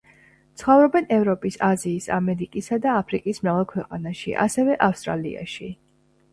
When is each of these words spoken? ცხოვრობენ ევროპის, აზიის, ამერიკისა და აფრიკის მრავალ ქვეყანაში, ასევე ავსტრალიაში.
ცხოვრობენ 0.61 1.07
ევროპის, 1.17 1.57
აზიის, 1.67 2.07
ამერიკისა 2.17 2.81
და 2.87 2.97
აფრიკის 3.03 3.43
მრავალ 3.45 3.71
ქვეყანაში, 3.75 4.37
ასევე 4.49 4.83
ავსტრალიაში. 4.91 5.75